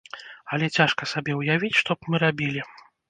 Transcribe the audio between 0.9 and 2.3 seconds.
сабе ўявіць, што б мы